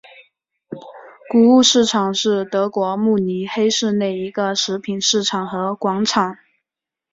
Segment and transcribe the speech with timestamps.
[1.29, 6.39] 谷物市场是德国慕尼黑市内一个食品市场和广场。